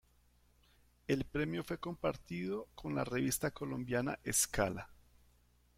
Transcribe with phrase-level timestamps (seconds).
[1.07, 4.89] El premio fue compartido con la revista colombiana Escala.